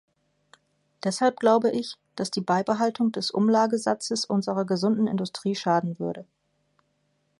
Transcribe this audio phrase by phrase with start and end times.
[1.03, 6.25] Deshalb glaube ich, dass die Beibehaltung des Umlagesatzes unserer gesunden Industrie schaden würde.